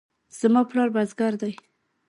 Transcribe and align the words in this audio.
زما 0.39 0.61
پلار 0.69 0.89
بزګر 0.95 1.33
دی 1.41 1.53